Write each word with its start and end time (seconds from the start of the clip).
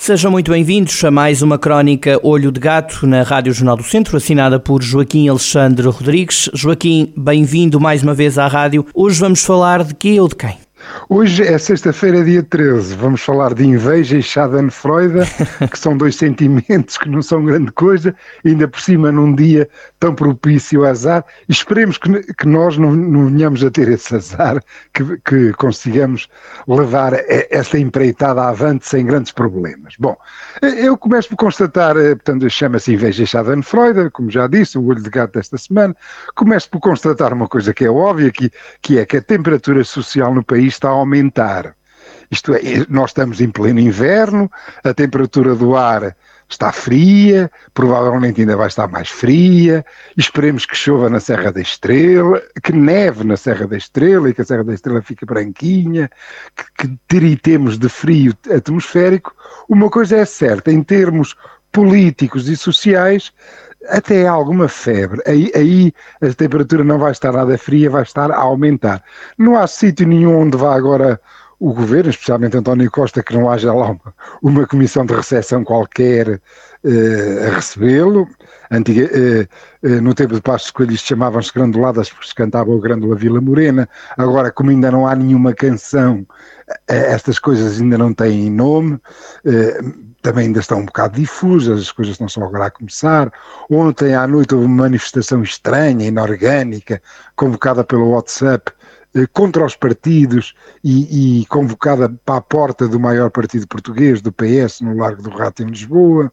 Sejam 0.00 0.30
muito 0.30 0.50
bem-vindos 0.50 1.04
a 1.04 1.10
mais 1.10 1.42
uma 1.42 1.58
crónica 1.58 2.18
Olho 2.22 2.50
de 2.50 2.58
Gato 2.58 3.06
na 3.06 3.22
Rádio 3.22 3.52
Jornal 3.52 3.76
do 3.76 3.82
Centro, 3.82 4.16
assinada 4.16 4.58
por 4.58 4.82
Joaquim 4.82 5.28
Alexandre 5.28 5.86
Rodrigues. 5.88 6.48
Joaquim, 6.54 7.12
bem-vindo 7.14 7.78
mais 7.78 8.02
uma 8.02 8.14
vez 8.14 8.38
à 8.38 8.46
rádio. 8.46 8.86
Hoje 8.94 9.20
vamos 9.20 9.44
falar 9.44 9.84
de 9.84 9.94
quê 9.94 10.18
ou 10.18 10.26
de 10.26 10.36
quem? 10.36 10.56
Hoje 11.08 11.42
é 11.42 11.58
sexta-feira, 11.58 12.24
dia 12.24 12.42
13. 12.42 12.94
Vamos 12.94 13.20
falar 13.20 13.54
de 13.54 13.64
inveja 13.64 14.16
e 14.16 14.22
Schadenfreude, 14.22 15.20
que 15.70 15.78
são 15.78 15.96
dois 15.96 16.16
sentimentos 16.16 16.96
que 16.96 17.08
não 17.08 17.20
são 17.22 17.44
grande 17.44 17.72
coisa, 17.72 18.14
ainda 18.44 18.66
por 18.68 18.80
cima 18.80 19.10
num 19.12 19.34
dia 19.34 19.68
tão 19.98 20.14
propício 20.14 20.84
ao 20.84 20.90
azar. 20.90 21.24
Esperemos 21.48 21.98
que, 21.98 22.22
que 22.34 22.46
nós 22.46 22.78
não, 22.78 22.92
não 22.92 23.26
venhamos 23.26 23.64
a 23.64 23.70
ter 23.70 23.88
esse 23.88 24.14
azar, 24.14 24.62
que, 24.94 25.04
que 25.24 25.52
consigamos 25.54 26.28
levar 26.66 27.12
esta 27.50 27.78
empreitada 27.78 28.42
avante 28.42 28.86
sem 28.86 29.04
grandes 29.04 29.32
problemas. 29.32 29.94
Bom, 29.98 30.16
eu 30.62 30.96
começo 30.96 31.28
por 31.30 31.36
constatar, 31.36 31.96
eh, 31.96 32.14
portanto, 32.14 32.48
chama-se 32.48 32.94
inveja 32.94 33.22
e 33.22 33.26
Schadenfreude, 33.26 34.10
como 34.10 34.30
já 34.30 34.46
disse, 34.46 34.78
o 34.78 34.86
olho 34.86 35.02
de 35.02 35.10
gato 35.10 35.34
desta 35.34 35.58
semana. 35.58 35.94
Começo 36.34 36.70
por 36.70 36.80
constatar 36.80 37.32
uma 37.32 37.48
coisa 37.48 37.74
que 37.74 37.84
é 37.84 37.90
óbvia, 37.90 38.30
que, 38.30 38.50
que 38.80 38.98
é 38.98 39.04
que 39.04 39.16
a 39.16 39.22
temperatura 39.22 39.82
social 39.84 40.34
no 40.34 40.44
país 40.44 40.69
está 40.70 40.88
a 40.88 40.92
aumentar. 40.92 41.74
Isto 42.30 42.54
é, 42.54 42.60
nós 42.88 43.10
estamos 43.10 43.40
em 43.40 43.50
pleno 43.50 43.80
inverno, 43.80 44.50
a 44.84 44.94
temperatura 44.94 45.54
do 45.54 45.76
ar 45.76 46.16
está 46.48 46.72
fria, 46.72 47.50
provavelmente 47.72 48.40
ainda 48.40 48.56
vai 48.56 48.66
estar 48.66 48.88
mais 48.88 49.08
fria, 49.08 49.84
esperemos 50.16 50.66
que 50.66 50.76
chova 50.76 51.08
na 51.08 51.20
Serra 51.20 51.52
da 51.52 51.60
Estrela, 51.60 52.42
que 52.62 52.72
neve 52.72 53.22
na 53.24 53.36
Serra 53.36 53.66
da 53.66 53.76
Estrela 53.76 54.28
e 54.28 54.34
que 54.34 54.42
a 54.42 54.44
Serra 54.44 54.64
da 54.64 54.74
Estrela 54.74 55.00
fique 55.00 55.24
branquinha, 55.24 56.10
que, 56.56 56.88
que 56.88 56.98
tiritemos 57.08 57.78
de 57.78 57.88
frio 57.88 58.34
atmosférico. 58.50 59.32
Uma 59.68 59.88
coisa 59.88 60.16
é 60.16 60.24
certa, 60.24 60.72
em 60.72 60.82
termos 60.82 61.36
políticos 61.70 62.48
e 62.48 62.56
sociais, 62.56 63.32
até 63.90 64.26
alguma 64.26 64.68
febre. 64.68 65.20
Aí, 65.26 65.50
aí, 65.54 65.92
a 66.22 66.32
temperatura 66.32 66.84
não 66.84 66.98
vai 66.98 67.12
estar 67.12 67.32
nada 67.32 67.56
fria, 67.58 67.90
vai 67.90 68.02
estar 68.02 68.30
a 68.30 68.36
aumentar. 68.36 69.02
Não 69.36 69.56
há 69.56 69.66
sítio 69.66 70.06
nenhum 70.06 70.38
onde 70.38 70.56
vá 70.56 70.74
agora 70.74 71.20
o 71.60 71.74
governo, 71.74 72.08
especialmente 72.08 72.56
António 72.56 72.90
Costa, 72.90 73.22
que 73.22 73.34
não 73.34 73.50
haja 73.50 73.72
lá 73.74 73.90
uma, 73.90 74.14
uma 74.42 74.66
comissão 74.66 75.04
de 75.04 75.12
recepção 75.12 75.62
qualquer 75.62 76.40
eh, 76.82 77.48
a 77.48 77.54
recebê-lo. 77.56 78.26
Eh, 78.70 79.46
eh, 79.82 80.00
no 80.00 80.14
tempo 80.14 80.34
de 80.34 80.40
Passos 80.40 80.70
Coelho 80.70 80.96
chamavam-se 80.96 81.52
granduladas 81.52 82.08
porque 82.08 82.28
se 82.28 82.34
cantava 82.34 82.70
o 82.70 82.80
Grândola 82.80 83.14
Vila 83.14 83.42
Morena. 83.42 83.86
Agora, 84.16 84.50
como 84.50 84.70
ainda 84.70 84.90
não 84.90 85.06
há 85.06 85.14
nenhuma 85.14 85.52
canção, 85.52 86.26
estas 86.88 87.38
coisas 87.38 87.78
ainda 87.78 87.98
não 87.98 88.14
têm 88.14 88.50
nome 88.50 88.98
também 90.22 90.46
ainda 90.46 90.60
estão 90.60 90.80
um 90.80 90.84
bocado 90.84 91.18
difusas, 91.18 91.80
as 91.80 91.92
coisas 91.92 92.18
não 92.18 92.28
são 92.28 92.44
agora 92.44 92.66
a 92.66 92.70
começar. 92.70 93.32
Ontem 93.70 94.14
à 94.14 94.26
noite 94.26 94.54
houve 94.54 94.66
uma 94.66 94.84
manifestação 94.84 95.42
estranha, 95.42 96.06
inorgânica, 96.06 97.02
convocada 97.34 97.82
pelo 97.82 98.10
WhatsApp 98.10 98.72
eh, 99.14 99.26
contra 99.32 99.64
os 99.64 99.74
partidos 99.74 100.54
e, 100.84 101.40
e, 101.40 101.46
convocada 101.46 102.08
para 102.24 102.36
a 102.36 102.40
porta 102.40 102.86
do 102.86 103.00
maior 103.00 103.30
partido 103.30 103.66
português, 103.66 104.20
do 104.20 104.32
PS, 104.32 104.82
no 104.82 104.96
Largo 104.96 105.22
do 105.22 105.30
Rato, 105.30 105.62
em 105.62 105.66
Lisboa, 105.66 106.32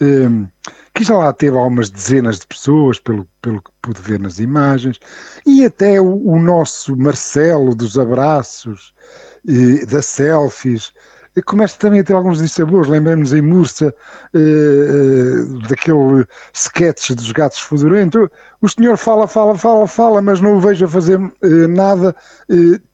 eh, 0.00 0.46
que 0.94 1.02
já 1.02 1.16
lá 1.16 1.32
teve 1.32 1.56
algumas 1.56 1.90
dezenas 1.90 2.38
de 2.38 2.46
pessoas, 2.46 3.00
pelo, 3.00 3.26
pelo 3.42 3.60
que 3.60 3.70
pude 3.82 4.00
ver 4.00 4.20
nas 4.20 4.38
imagens, 4.38 5.00
e 5.44 5.64
até 5.64 6.00
o, 6.00 6.28
o 6.28 6.38
nosso 6.38 6.96
Marcelo 6.96 7.74
dos 7.74 7.98
abraços, 7.98 8.94
eh, 9.48 9.84
das 9.86 10.06
selfies, 10.06 10.92
começa 11.42 11.76
também 11.78 12.00
a 12.00 12.04
ter 12.04 12.12
alguns 12.12 12.38
dissabores. 12.38 12.88
Lembramos 12.88 13.32
em 13.32 13.42
Mursa 13.42 13.94
uh, 14.32 14.38
uh, 14.38 15.68
daquele 15.68 16.26
sketch 16.52 17.10
dos 17.10 17.32
gatos 17.32 17.60
fedorentos. 17.60 18.28
O 18.60 18.68
senhor 18.68 18.96
fala, 18.96 19.26
fala, 19.26 19.58
fala, 19.58 19.86
fala, 19.88 20.22
mas 20.22 20.40
não 20.40 20.56
o 20.56 20.60
vejo 20.60 20.84
a 20.84 20.88
fazer 20.88 21.18
uh, 21.18 21.32
nada 21.68 22.14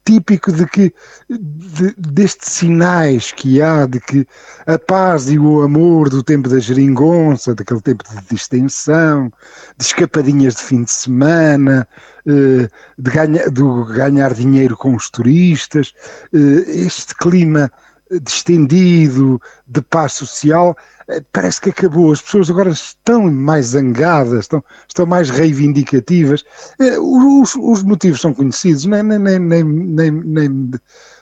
típico 0.03 0.51
de 0.51 0.65
que 0.65 0.93
de, 1.29 1.93
destes 1.97 2.53
sinais 2.53 3.31
que 3.31 3.61
há 3.61 3.85
de 3.85 3.99
que 3.99 4.27
a 4.65 4.77
paz 4.79 5.29
e 5.29 5.37
o 5.37 5.61
amor 5.61 6.09
do 6.09 6.23
tempo 6.23 6.49
da 6.49 6.59
geringonça, 6.59 7.53
daquele 7.53 7.81
tempo 7.81 8.03
de 8.03 8.21
distensão, 8.29 9.31
de 9.77 9.85
escapadinhas 9.85 10.55
de 10.55 10.61
fim 10.63 10.83
de 10.83 10.91
semana, 10.91 11.87
de, 12.25 13.11
ganha, 13.11 13.49
de 13.49 13.61
ganhar 13.93 14.33
dinheiro 14.33 14.75
com 14.75 14.95
os 14.95 15.09
turistas, 15.09 15.93
este 16.33 17.15
clima 17.15 17.71
distendido, 18.19 19.41
de 19.67 19.81
paz 19.81 20.13
social, 20.13 20.75
eh, 21.07 21.23
parece 21.31 21.61
que 21.61 21.69
acabou. 21.69 22.11
As 22.11 22.21
pessoas 22.21 22.49
agora 22.49 22.69
estão 22.71 23.31
mais 23.31 23.67
zangadas, 23.67 24.41
estão, 24.41 24.63
estão 24.87 25.05
mais 25.05 25.29
reivindicativas. 25.29 26.43
Eh, 26.79 26.99
os, 26.99 27.55
os 27.55 27.83
motivos 27.83 28.21
são 28.21 28.33
conhecidos, 28.33 28.85
nem, 28.85 29.03
nem, 29.03 29.19
nem, 29.19 29.63
nem, 29.63 30.11
nem 30.11 30.71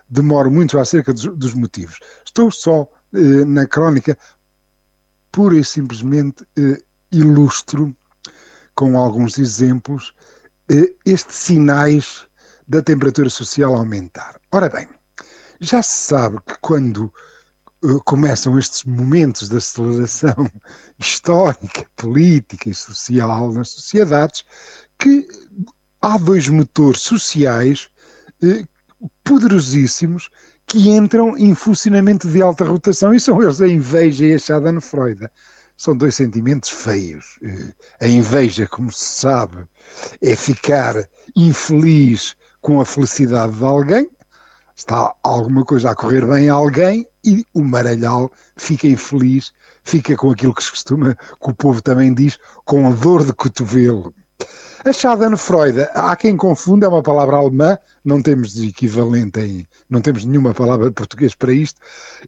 demoro 0.10 0.50
muito 0.50 0.80
acerca 0.80 1.14
dos, 1.14 1.26
dos 1.38 1.54
motivos. 1.54 2.00
Estou 2.26 2.52
só 2.52 2.90
eh, 3.14 3.46
na 3.46 3.66
crónica, 3.66 4.18
pura 5.32 5.56
e 5.56 5.64
simplesmente 5.64 6.46
eh, 6.58 6.82
ilustro, 7.12 7.96
com 8.76 8.98
alguns 8.98 9.38
exemplos, 9.38 10.14
eh, 10.70 10.94
estes 11.06 11.36
sinais 11.36 12.28
da 12.68 12.82
temperatura 12.82 13.30
social 13.30 13.76
aumentar. 13.76 14.40
Ora 14.52 14.70
bem, 14.70 14.88
já 15.60 15.84
se 15.84 16.08
sabe 16.08 16.38
que 16.46 16.56
quando 16.62 17.14
uh, 17.84 18.04
começam 18.04 18.58
estes 18.58 18.84
momentos 18.84 19.50
de 19.50 19.58
aceleração 19.58 20.50
histórica, 20.98 21.86
política 21.96 22.70
e 22.70 22.74
social 22.74 23.52
nas 23.52 23.70
sociedades, 23.70 24.46
que 24.98 25.28
há 26.02 26.18
dois 26.18 26.48
motores 26.48 27.02
sociais 27.02 27.90
uh, 28.44 28.68
poderosíssimos 29.24 30.30
que 30.66 30.90
entram 30.90 31.38
em 31.38 31.56
funcionamento 31.56 32.28
de 32.28 32.42
alta 32.42 32.64
rotação 32.64 33.14
e 33.14 33.20
são 33.20 33.42
eles 33.42 33.60
a 33.60 33.68
inveja 33.68 34.26
e 34.26 34.34
a 34.34 34.40
Schadenfreude. 34.40 35.28
São 35.76 35.96
dois 35.96 36.16
sentimentos 36.16 36.70
feios. 36.70 37.38
Uh, 37.42 37.74
a 38.00 38.08
inveja, 38.08 38.68
como 38.68 38.92
se 38.92 39.06
sabe, 39.06 39.66
é 40.22 40.36
ficar 40.36 41.10
infeliz 41.36 42.36
com 42.62 42.82
a 42.82 42.86
felicidade 42.86 43.56
de 43.58 43.64
alguém, 43.64 44.10
está 44.80 45.14
alguma 45.24 45.66
coisa 45.66 45.92
a 45.92 45.96
correr 45.96 46.26
bem 46.26 46.50
a 46.50 46.54
alguém 46.54 47.06
e 47.26 47.46
o 47.54 47.62
maralhau 47.62 48.32
fica 48.56 48.88
infeliz, 48.88 49.52
fica 49.84 50.16
com 50.16 50.32
aquilo 50.32 50.56
que 50.56 50.64
se 50.64 50.72
costuma, 50.72 51.16
que 51.16 51.50
o 51.50 51.54
povo 51.54 51.82
também 51.82 52.14
diz, 52.14 52.40
com 52.64 52.88
a 52.88 52.92
dor 52.92 53.26
de 53.26 53.34
cotovelo. 53.34 54.14
A 54.86 54.94
Schadenfreude, 54.94 55.82
há 55.94 56.16
quem 56.16 56.38
confunda, 56.38 56.86
é 56.86 56.90
uma 56.90 57.04
palavra 57.04 57.36
alemã, 57.36 57.78
não 58.04 58.22
temos 58.22 58.58
equivalente 58.58 59.40
em, 59.40 59.68
não 59.90 60.00
temos 60.00 60.24
nenhuma 60.24 60.54
palavra 60.54 60.88
de 60.88 60.94
português 60.94 61.36
para 61.36 61.52
isto, 61.52 61.82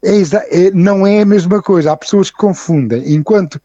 é, 0.03 0.19
é, 0.49 0.71
não 0.71 1.07
é 1.07 1.21
a 1.21 1.25
mesma 1.25 1.61
coisa, 1.61 1.93
há 1.93 1.97
pessoas 1.97 2.29
que 2.29 2.37
confundem, 2.37 3.13
enquanto 3.13 3.59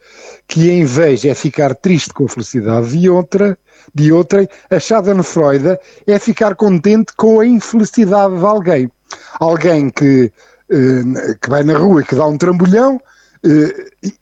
que 0.47 0.71
a 0.71 0.75
inveja 0.75 1.31
é 1.31 1.35
ficar 1.35 1.75
triste 1.75 2.15
com 2.15 2.27
a 2.27 2.29
felicidade 2.29 2.97
de 2.97 3.11
outra, 3.11 3.59
de 3.93 4.13
outrem, 4.13 4.49
a 4.71 4.79
Schadenfreude 4.79 5.79
é 6.07 6.19
ficar 6.21 6.55
contente 6.55 7.13
com 7.17 7.41
a 7.41 7.47
infelicidade 7.47 8.39
de 8.39 8.45
alguém. 8.45 8.91
Alguém 9.41 9.91
que, 9.91 10.33
eh, 10.71 11.35
que 11.41 11.51
vai 11.51 11.65
na 11.65 11.77
rua 11.77 12.03
e 12.03 12.05
que 12.05 12.15
dá 12.15 12.27
um 12.27 12.39
trambolhão, 12.39 13.01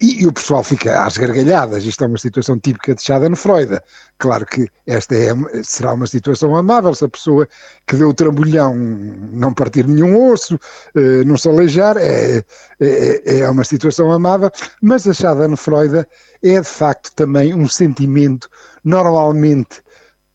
e, 0.00 0.22
e, 0.22 0.26
o 0.26 0.32
pessoal 0.32 0.62
fica 0.62 1.04
às 1.04 1.16
gargalhadas. 1.16 1.84
Isto 1.84 2.04
é 2.04 2.06
uma 2.06 2.18
situação 2.18 2.58
típica 2.58 2.94
de 2.94 3.02
Schadenfreude. 3.02 3.80
Claro 4.18 4.44
que 4.44 4.68
esta 4.86 5.14
é, 5.14 5.32
será 5.62 5.94
uma 5.94 6.06
situação 6.06 6.54
amável 6.54 6.94
se 6.94 7.04
a 7.04 7.08
pessoa 7.08 7.48
que 7.86 7.96
deu 7.96 8.10
o 8.10 8.14
trambolhão 8.14 8.74
não 8.74 9.54
partir 9.54 9.86
nenhum 9.86 10.30
osso, 10.30 10.58
eh, 10.94 11.24
não 11.24 11.36
se 11.36 11.48
aleijar, 11.48 11.96
é, 11.96 12.44
é, 12.80 13.38
é 13.40 13.50
uma 13.50 13.64
situação 13.64 14.12
amável, 14.12 14.50
mas 14.82 15.06
a 15.06 15.14
Schadenfreude 15.14 16.06
é 16.42 16.60
de 16.60 16.68
facto 16.68 17.12
também 17.14 17.54
um 17.54 17.68
sentimento 17.68 18.48
normalmente 18.84 19.82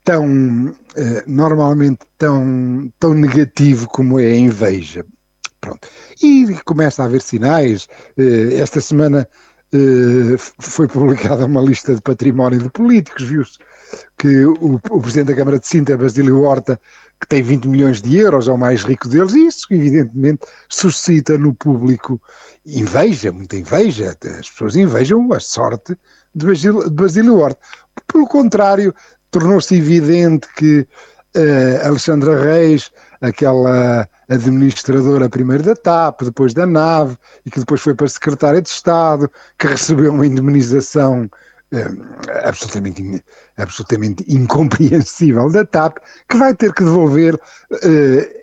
tão, 0.04 0.76
eh, 0.96 1.24
normalmente 1.28 2.00
tão, 2.18 2.92
tão 3.00 3.14
negativo 3.14 3.88
como 3.88 4.20
é 4.20 4.26
a 4.26 4.36
inveja. 4.36 5.06
Pronto. 5.62 5.88
E 6.22 6.56
começa 6.66 7.04
a 7.04 7.06
haver 7.06 7.22
sinais. 7.22 7.88
Eh, 8.18 8.56
esta 8.60 8.80
semana 8.80 9.28
eh, 9.74 10.38
foi 10.60 10.88
publicada 10.88 11.46
uma 11.46 11.62
lista 11.62 11.94
de 11.94 12.02
património 12.02 12.60
de 12.60 12.70
políticos, 12.70 13.24
viu-se 13.24 13.60
que 14.18 14.46
o, 14.46 14.80
Presidente 15.02 15.28
da 15.28 15.36
Câmara 15.36 15.60
de 15.60 15.68
Sintra, 15.68 15.98
Basílio 15.98 16.42
Horta, 16.42 16.80
que 17.20 17.28
tem 17.28 17.42
20 17.42 17.68
milhões 17.68 18.02
de 18.02 18.18
euros, 18.18 18.48
é 18.48 18.52
o 18.52 18.58
mais 18.58 18.84
rico 18.84 19.08
deles, 19.08 19.34
e 19.34 19.48
isso 19.48 19.68
evidentemente 19.72 20.46
suscita 20.70 21.38
no 21.38 21.54
público 21.54 22.22
inveja, 22.66 23.32
muita 23.32 23.58
inveja, 23.58 24.16
as 24.40 24.50
pessoas 24.50 24.76
invejam 24.76 25.32
a 25.34 25.40
sorte 25.40 25.98
de 26.34 26.46
Basílio, 26.46 26.84
de 26.84 26.90
Basílio 26.90 27.38
Horta. 27.38 27.60
Pelo 28.08 28.28
contrário, 28.28 28.94
tornou-se 29.32 29.76
evidente 29.76 30.48
que 30.56 30.88
uh, 31.36 31.88
Alexandra 31.88 32.42
Reis, 32.42 32.92
aquela 33.22 34.08
administradora 34.30 35.28
primeiro 35.28 35.64
da 35.64 35.76
TAP, 35.76 36.22
depois 36.22 36.54
da 36.54 36.66
NAV, 36.66 37.18
e 37.46 37.52
que 37.52 37.60
depois 37.60 37.82
foi 37.82 37.96
para 37.96 38.08
secretária 38.08 38.62
de 38.62 38.70
Estado, 38.70 39.30
que 39.58 39.68
recebeu 39.68 40.14
uma 40.14 40.26
indemnização 40.26 41.30
uh, 41.74 42.40
absolutamente, 42.44 43.24
absolutamente 43.58 44.24
incompreensível 44.28 45.52
da 45.52 45.66
TAP, 45.66 45.98
que 46.30 46.38
vai 46.38 46.54
ter 46.54 46.72
que 46.74 46.84
devolver 46.84 47.36
uh, 47.36 47.40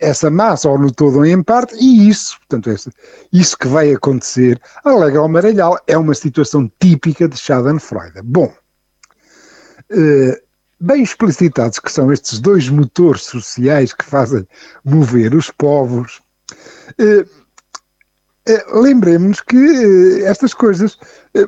essa 0.01 0.29
massa, 0.29 0.69
ou 0.69 0.77
no 0.77 0.91
todo 0.91 1.19
ou 1.19 1.25
em 1.25 1.41
parte, 1.41 1.73
e 1.75 2.09
isso, 2.09 2.37
portanto, 2.39 2.69
esse, 2.69 2.91
isso 3.31 3.57
que 3.57 3.67
vai 3.67 3.93
acontecer, 3.93 4.59
alega 4.83 5.21
o 5.21 5.27
Maralhal, 5.29 5.79
é 5.87 5.97
uma 5.97 6.13
situação 6.13 6.69
típica 6.79 7.29
de 7.29 7.37
Schadenfreude. 7.37 8.21
Bom, 8.23 8.53
uh, 9.91 10.46
bem 10.79 11.01
explicitados 11.01 11.79
que 11.79 11.91
são 11.91 12.11
estes 12.11 12.39
dois 12.39 12.69
motores 12.69 13.23
sociais 13.23 13.93
que 13.93 14.05
fazem 14.05 14.47
mover 14.83 15.33
os 15.33 15.49
povos, 15.49 16.21
eh, 16.99 17.25
eh, 18.45 18.65
lembremos 18.73 19.41
que 19.41 19.57
eh, 19.57 20.23
estas 20.23 20.53
coisas 20.53 20.97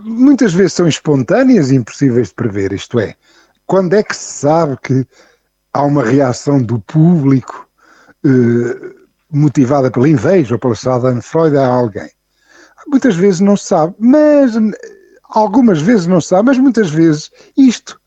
muitas 0.02 0.54
vezes 0.54 0.74
são 0.74 0.88
espontâneas 0.88 1.72
e 1.72 1.76
impossíveis 1.76 2.30
de 2.30 2.36
prever, 2.36 2.74
isto 2.74 3.00
é, 3.00 3.16
quando 3.66 3.94
é 3.94 4.04
que 4.04 4.16
se 4.16 4.40
sabe 4.40 4.78
que 4.82 5.08
há 5.74 5.84
uma 5.84 6.04
reação 6.04 6.62
do 6.62 6.80
público 6.80 7.68
motivada 9.32 9.90
pela 9.90 10.10
inveja 10.10 10.56
ou 10.56 10.60
pela 10.60 10.76
Schadenfreude 10.76 11.58
a 11.58 11.68
alguém? 11.68 12.10
Muitas 12.88 13.16
vezes 13.16 13.40
não 13.40 13.56
se 13.56 13.68
sabe, 13.68 13.96
mas 14.00 14.54
algumas 15.30 15.80
vezes 15.82 16.08
não 16.08 16.20
se 16.20 16.30
sabe, 16.30 16.48
mas 16.48 16.58
muitas 16.58 16.90
vezes 16.90 17.32
isto 17.56 17.99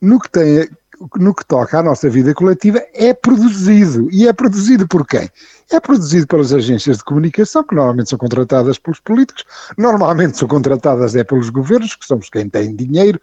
no 0.00 0.18
que 0.18 0.30
tem 0.30 0.68
no 1.16 1.34
que 1.34 1.46
toca 1.46 1.78
à 1.78 1.82
nossa 1.82 2.10
vida 2.10 2.34
coletiva 2.34 2.84
é 2.92 3.14
produzido. 3.14 4.08
E 4.10 4.26
é 4.26 4.32
produzido 4.32 4.86
por 4.88 5.06
quem? 5.06 5.30
É 5.70 5.78
produzido 5.78 6.26
pelas 6.26 6.52
agências 6.52 6.98
de 6.98 7.04
comunicação, 7.04 7.62
que 7.62 7.74
normalmente 7.74 8.10
são 8.10 8.18
contratadas 8.18 8.78
pelos 8.78 9.00
políticos, 9.00 9.44
normalmente 9.76 10.36
são 10.36 10.48
contratadas 10.48 11.14
é 11.14 11.22
pelos 11.22 11.50
governos, 11.50 11.94
que 11.94 12.06
são 12.06 12.18
os 12.18 12.28
quem 12.28 12.48
têm 12.48 12.74
dinheiro, 12.74 13.20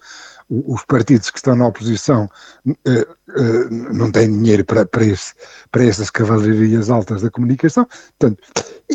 os 0.50 0.86
partidos 0.86 1.32
que 1.32 1.38
estão 1.38 1.56
na 1.56 1.68
oposição 1.68 2.30
uh, 2.68 2.72
uh, 2.72 3.94
não 3.94 4.12
têm 4.12 4.32
dinheiro 4.32 4.64
para, 4.64 4.86
para, 4.86 5.04
esse, 5.04 5.34
para 5.72 5.84
essas 5.84 6.10
cavalarias 6.10 6.90
altas 6.90 7.24
da 7.24 7.32
comunicação. 7.32 7.88
Portanto, 8.18 8.44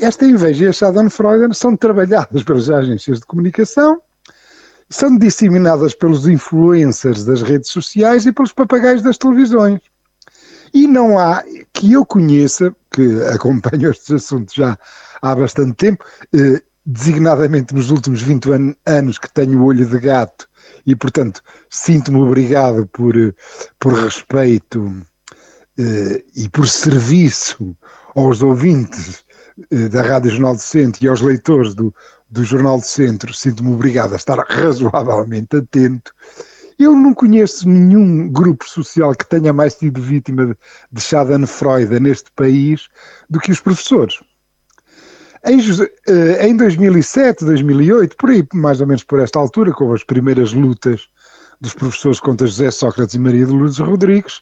esta 0.01 0.25
inveja 0.25 0.67
e 0.67 0.69
a 0.69 0.73
Schadenfreude 0.73 1.55
são 1.55 1.77
trabalhadas 1.77 2.45
pelas 2.45 2.71
agências 2.71 3.19
de 3.19 3.27
comunicação, 3.27 4.01
são 4.91 5.17
disseminadas 5.17 5.95
pelos 5.95 6.27
influencers 6.27 7.25
das 7.25 7.43
redes 7.43 7.71
sociais 7.71 8.27
e 8.27 8.33
pelos 8.33 8.53
papagaios 8.53 9.03
das 9.03 9.17
televisões. 9.17 9.81
E 10.75 10.87
não 10.87 11.19
há, 11.19 11.45
que 11.73 11.93
eu 11.93 12.05
conheça, 12.05 12.75
que 12.91 13.23
acompanho 13.33 13.91
estes 13.91 14.11
assuntos 14.11 14.55
já 14.55 14.77
há 15.23 15.35
bastante 15.35 15.75
tempo, 15.75 16.05
eh, 16.35 16.61
designadamente 16.85 17.73
nos 17.75 17.91
últimos 17.91 18.21
20 18.21 18.53
an 18.53 18.75
anos 18.85 19.19
que 19.19 19.33
tenho 19.33 19.61
o 19.61 19.65
olho 19.67 19.87
de 19.87 19.99
gato 19.99 20.49
e, 20.87 20.97
portanto, 20.97 21.43
sinto-me 21.69 22.19
obrigado 22.19 22.87
por, 22.89 23.15
por 23.79 23.93
respeito 23.95 25.07
eh, 25.79 26.25
e 26.35 26.49
por 26.49 26.67
serviço 26.67 27.77
aos 28.17 28.43
ouvintes 28.43 29.25
da 29.91 30.03
Rádio 30.03 30.31
Jornal 30.31 30.55
do 30.55 30.63
Centro 30.63 31.05
e 31.05 31.09
aos 31.09 31.21
leitores 31.21 31.75
do, 31.75 31.95
do 32.31 32.45
Jornal 32.45 32.79
do 32.79 32.85
Centro, 32.85 33.35
sinto-me 33.35 33.73
obrigado 33.73 34.13
a 34.13 34.17
estar 34.17 34.39
razoavelmente 34.49 35.57
atento. 35.57 36.13
Eu 36.79 36.95
não 36.95 37.13
conheço 37.13 37.69
nenhum 37.69 38.29
grupo 38.31 38.67
social 38.67 39.15
que 39.15 39.27
tenha 39.27 39.53
mais 39.53 39.75
sido 39.75 40.01
vítima 40.01 40.47
de, 40.47 40.57
de 40.91 41.01
Schadenfreude 41.01 42.01
neste 42.01 42.31
país 42.33 42.89
do 43.29 43.39
que 43.39 43.53
os 43.53 43.61
professores. 43.61 44.21
Em, 45.45 45.59
eh, 46.07 46.49
em 46.49 46.57
2007, 46.57 47.45
2008, 47.45 48.17
por 48.17 48.31
aí, 48.31 48.47
mais 48.55 48.81
ou 48.81 48.87
menos 48.87 49.05
por 49.05 49.21
esta 49.21 49.39
altura, 49.39 49.73
com 49.73 49.93
as 49.93 50.05
primeiras 50.05 50.53
lutas 50.53 51.09
dos 51.61 51.75
professores 51.75 52.19
contra 52.19 52.47
José 52.47 52.71
Sócrates 52.71 53.15
e 53.15 53.19
Maria 53.19 53.45
de 53.45 53.53
Lourdes 53.53 53.79
Rodrigues, 53.79 54.41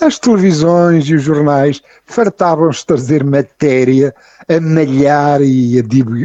as 0.00 0.18
televisões 0.18 1.08
e 1.08 1.14
os 1.14 1.22
jornais 1.22 1.80
fartavam-se 2.06 2.80
de 2.80 2.86
trazer 2.86 3.24
matéria 3.24 4.14
a 4.48 4.60
malhar 4.60 5.40
e 5.42 5.78
a 5.78 5.82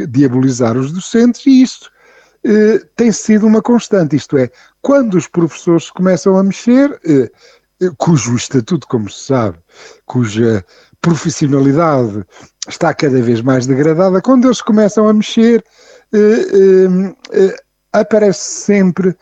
diabolizar 0.08 0.76
os 0.76 0.92
docentes, 0.92 1.46
e 1.46 1.62
isso 1.62 1.92
eh, 2.44 2.82
tem 2.96 3.12
sido 3.12 3.46
uma 3.46 3.62
constante, 3.62 4.16
isto 4.16 4.38
é, 4.38 4.50
quando 4.82 5.14
os 5.14 5.28
professores 5.28 5.92
começam 5.92 6.36
a 6.36 6.44
mexer, 6.44 7.00
eh, 7.06 7.30
eh 7.80 7.92
cujo 7.98 8.36
estatuto, 8.36 8.88
como 8.88 9.10
se 9.10 9.26
sabe, 9.26 9.60
cuja 10.06 10.66
profissionalidade 11.02 12.24
está 12.68 12.94
cada 12.94 13.22
vez 13.22 13.42
mais 13.42 13.68
degradada, 13.68 14.22
quando 14.22 14.46
eles 14.46 14.62
começam 14.62 15.08
a 15.08 15.14
mexer, 15.14 15.64
eh, 16.14 16.18
eh, 16.18 17.16
eh 17.32 17.56
aparece 17.94 18.40
sempre 18.40 19.16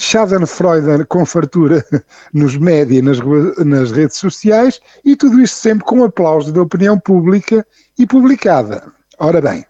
Schadenfreude 0.00 1.04
com 1.04 1.26
fartura 1.26 1.84
nos 2.32 2.56
média, 2.56 3.02
nas, 3.02 3.18
nas 3.58 3.92
redes 3.92 4.16
sociais 4.16 4.80
e 5.04 5.14
tudo 5.14 5.42
isto 5.42 5.56
sempre 5.58 5.84
com 5.84 6.02
aplauso 6.02 6.50
da 6.50 6.62
opinião 6.62 6.98
pública 6.98 7.66
e 7.98 8.06
publicada. 8.06 8.90
Ora 9.18 9.42
bem, 9.42 9.66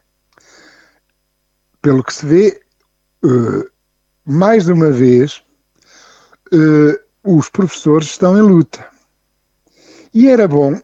pelo 1.82 2.04
que 2.04 2.14
se 2.14 2.24
vê, 2.24 2.60
uh, 3.24 3.68
mais 4.24 4.68
uma 4.68 4.92
vez, 4.92 5.42
uh, 6.52 6.96
os 7.24 7.48
professores 7.48 8.10
estão 8.10 8.38
em 8.38 8.42
luta. 8.42 8.86
E 10.14 10.28
era 10.28 10.46
bom, 10.46 10.74
uh, 10.74 10.80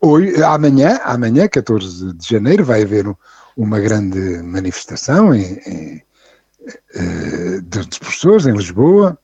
hoje, 0.00 0.40
amanhã, 0.44 1.00
amanhã, 1.02 1.48
14 1.48 2.12
de 2.12 2.28
janeiro, 2.28 2.64
vai 2.64 2.82
haver 2.82 3.08
um, 3.08 3.16
uma 3.56 3.80
grande 3.80 4.40
manifestação 4.44 5.34
em, 5.34 5.58
em 5.66 6.05
eh, 6.66 7.60
das 7.62 7.86
professores 7.98 8.46
em 8.46 8.52
Lisboa, 8.52 9.18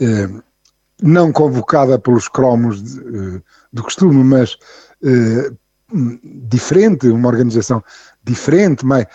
eh, 0.00 0.28
não 1.02 1.32
convocada 1.32 1.98
pelos 1.98 2.28
cromos 2.28 2.98
eh, 2.98 3.42
do 3.72 3.82
costume, 3.82 4.22
mas 4.22 4.56
diferente, 6.48 7.08
uma 7.08 7.28
organização 7.28 7.84
diferente, 8.22 8.86
mais, 8.86 9.06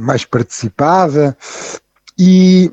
mais 0.00 0.24
participada 0.24 1.36
e 2.18 2.72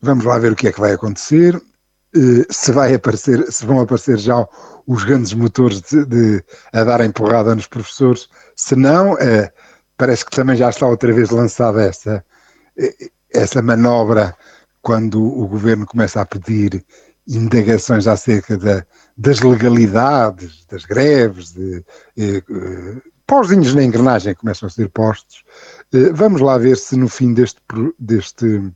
vamos 0.00 0.24
lá 0.24 0.38
ver 0.38 0.52
o 0.52 0.56
que 0.56 0.68
é 0.68 0.72
que 0.72 0.80
vai 0.80 0.92
acontecer. 0.92 1.60
Se, 2.48 2.72
vai 2.72 2.94
aparecer, 2.94 3.52
se 3.52 3.66
vão 3.66 3.80
aparecer 3.80 4.16
já 4.18 4.48
os 4.86 5.04
grandes 5.04 5.34
motores 5.34 5.82
de, 5.82 6.06
de 6.06 6.44
a 6.72 6.84
darem 6.84 7.10
porrada 7.10 7.54
nos 7.54 7.66
professores, 7.66 8.30
se 8.54 8.74
não, 8.74 9.14
parece 9.98 10.24
que 10.24 10.30
também 10.30 10.56
já 10.56 10.70
está 10.70 10.86
outra 10.86 11.12
vez 11.12 11.28
lançada 11.28 11.82
essa, 11.82 12.24
essa 13.32 13.62
manobra, 13.62 14.36
quando 14.82 15.22
o 15.22 15.46
governo 15.46 15.86
começa 15.86 16.20
a 16.20 16.26
pedir 16.26 16.84
indagações 17.26 18.06
acerca 18.06 18.56
da, 18.56 18.86
das 19.16 19.40
legalidades, 19.40 20.64
das 20.66 20.84
greves, 20.84 21.52
de, 21.52 21.84
eh, 22.16 22.42
pauzinhos 23.26 23.74
na 23.74 23.82
engrenagem 23.82 24.34
começam 24.34 24.68
a 24.68 24.70
ser 24.70 24.88
postos. 24.90 25.44
Eh, 25.92 26.12
vamos 26.12 26.40
lá 26.40 26.56
ver 26.56 26.76
se 26.76 26.96
no 26.96 27.08
fim 27.08 27.34
deste, 27.34 27.60
deste 27.98 28.72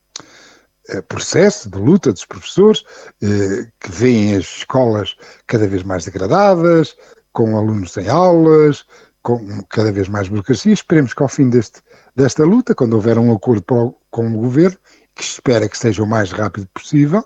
eh, 0.89 1.01
processo 1.03 1.71
de 1.71 1.79
luta 1.79 2.13
dos 2.13 2.25
professores, 2.25 2.83
eh, 3.23 3.69
que 3.79 3.93
veem 3.93 4.37
as 4.37 4.45
escolas 4.45 5.17
cada 5.47 5.69
vez 5.69 5.85
mais 5.85 6.05
degradadas, 6.05 6.97
com 7.33 7.57
alunos 7.57 7.93
sem 7.93 8.09
aulas, 8.09 8.85
com 9.23 9.63
cada 9.69 9.93
vez 9.93 10.09
mais 10.09 10.29
burocracia. 10.29 10.73
Esperemos 10.73 11.15
que 11.15 11.23
ao 11.23 11.29
fim 11.29 11.49
deste, 11.51 11.81
desta 12.15 12.45
luta, 12.45 12.75
quando 12.75 12.95
houver 12.95 13.19
um 13.19 13.33
acordo 13.33 13.65
o, 13.71 13.95
com 14.11 14.29
o 14.29 14.39
governo, 14.39 14.79
que 15.15 15.23
espera 15.23 15.69
que 15.69 15.79
seja 15.79 16.03
o 16.03 16.07
mais 16.07 16.31
rápido 16.31 16.67
possível, 16.73 17.25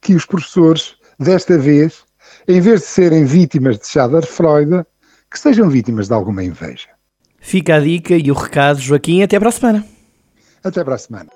que 0.00 0.14
os 0.14 0.24
professores, 0.24 0.96
desta 1.18 1.58
vez, 1.58 2.04
em 2.48 2.60
vez 2.60 2.80
de 2.80 2.86
serem 2.86 3.24
vítimas 3.24 3.78
de 3.78 3.86
Schadenfreude, 3.86 4.84
que 5.30 5.38
sejam 5.38 5.68
vítimas 5.68 6.08
de 6.08 6.14
alguma 6.14 6.42
inveja. 6.42 6.88
Fica 7.38 7.76
a 7.76 7.80
dica 7.80 8.14
e 8.14 8.30
o 8.30 8.34
recado, 8.34 8.80
Joaquim. 8.80 9.22
Até 9.22 9.38
para 9.38 9.50
a 9.50 9.52
semana. 9.52 9.86
Até 10.64 10.82
para 10.82 10.94
a 10.94 10.98
semana. 10.98 11.35